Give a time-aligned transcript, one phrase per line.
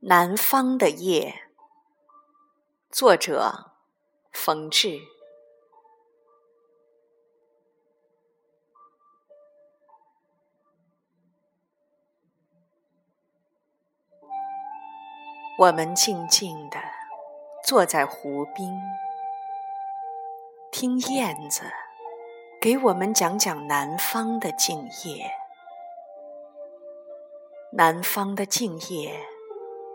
[0.00, 1.34] 南方的夜，
[2.90, 3.72] 作者
[4.30, 5.00] 冯至。
[15.58, 16.78] 我们静静地
[17.64, 18.78] 坐在湖边，
[20.70, 21.62] 听燕子
[22.60, 25.32] 给我们讲讲南方的静夜。
[27.72, 29.26] 南方的静夜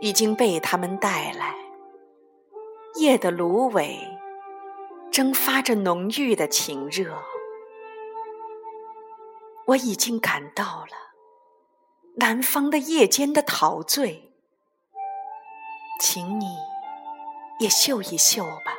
[0.00, 1.54] 已经被他们带来，
[3.00, 3.98] 夜的芦苇
[5.10, 7.20] 蒸发着浓郁的情热。
[9.66, 10.96] 我已经感到了
[12.16, 14.32] 南方的夜间的陶醉。
[16.00, 16.46] 请你
[17.58, 18.76] 也嗅一嗅吧，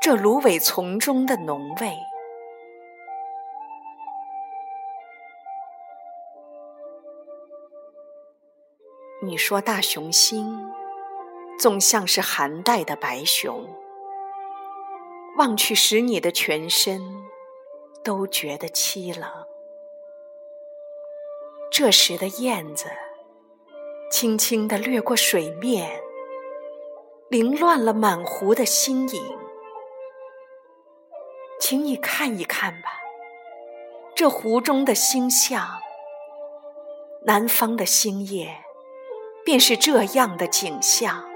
[0.00, 1.96] 这芦苇丛中的浓味。
[9.22, 10.70] 你说大熊心，
[11.58, 13.68] 总像是寒带的白熊，
[15.36, 17.02] 望去使你的全身
[18.02, 19.30] 都觉得凄冷。
[21.70, 22.86] 这时的燕子。
[24.10, 26.00] 轻轻地掠过水面，
[27.28, 29.38] 凌乱了满湖的星影。
[31.58, 33.00] 请你看一看吧，
[34.14, 35.66] 这湖中的星象。
[37.24, 38.63] 南方的星夜，
[39.44, 41.28] 便是这样的景象。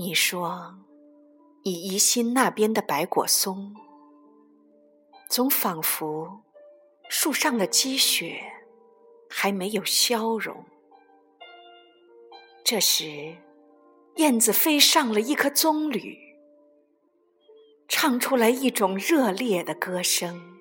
[0.00, 0.76] 你说，
[1.64, 3.74] 你疑心那边的白果松，
[5.28, 6.44] 总仿佛
[7.08, 8.40] 树上的积雪
[9.28, 10.64] 还没有消融。
[12.62, 13.36] 这时，
[14.18, 16.18] 燕子飞上了一棵棕榈，
[17.86, 20.58] 唱出来一种热烈的歌声。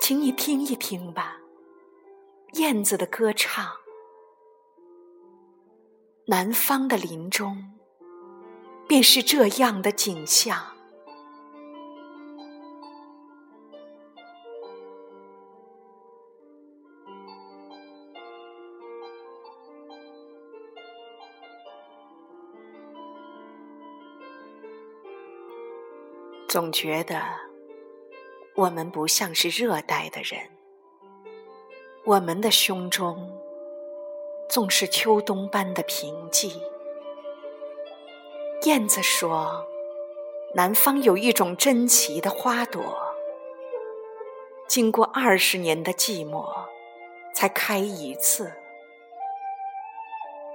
[0.00, 1.36] 请你听一听吧，
[2.54, 3.70] 燕子的歌唱。
[6.28, 7.62] 南方的林中，
[8.88, 10.74] 便是这样的景象。
[26.52, 27.18] 总觉得
[28.56, 30.50] 我们不像是热带的人，
[32.04, 33.32] 我们的胸中。
[34.50, 36.52] 纵是秋冬般的平静。
[38.64, 39.66] 燕子说
[40.52, 42.82] ：“南方有一种珍奇的花朵，
[44.68, 46.52] 经过二十年的寂寞，
[47.34, 48.52] 才开一次。”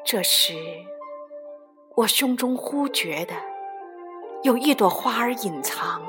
[0.06, 0.54] 这时，
[1.96, 3.34] 我胸中忽觉得
[4.44, 6.02] 有一朵花儿隐藏，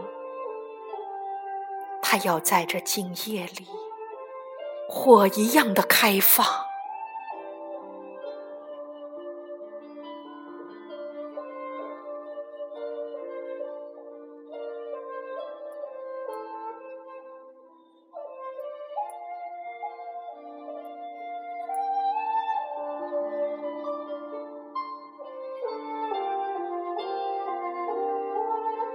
[2.03, 3.67] 它要在这静夜里
[4.89, 6.68] 火一样的开放。